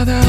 [0.00, 0.20] vláda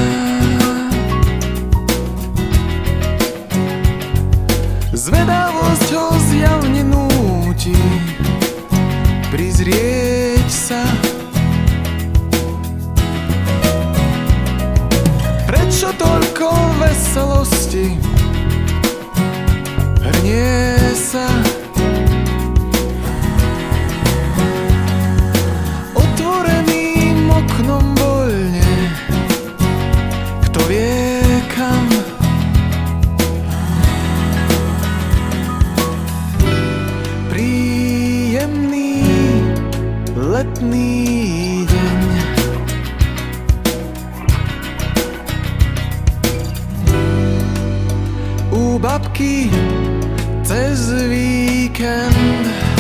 [4.91, 7.75] Zvedavosť ho zjavne núti
[9.31, 10.83] Prizrieť sa
[15.47, 16.47] Prečo toľko
[16.83, 18.10] veselosti?
[31.55, 31.87] kam.
[37.27, 39.03] Príjemný
[40.15, 41.99] letný deň.
[48.51, 49.51] U babky
[50.43, 52.70] cez víkend.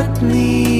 [0.00, 0.79] at me.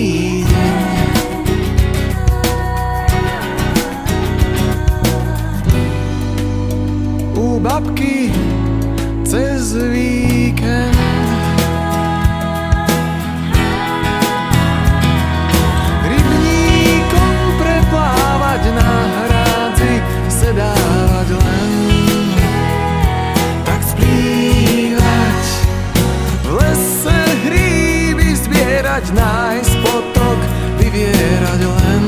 [29.00, 30.38] nechať nájsť potok,
[30.76, 32.04] vyvierať len.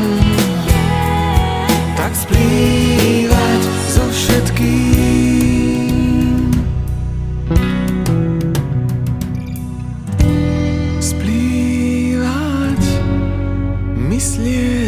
[1.96, 4.92] Tak splývať so všetkým.
[11.00, 12.82] Splývať,
[13.96, 14.81] myslieť.